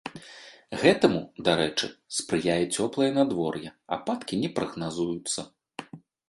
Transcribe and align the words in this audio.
Гэтаму, 0.83 1.19
дарэчы, 1.49 1.89
спрыяе 2.19 2.63
цёплае 2.75 3.11
надвор'е, 3.19 3.69
ападкі 3.99 4.41
не 4.45 4.49
прагназуюцца. 4.57 5.39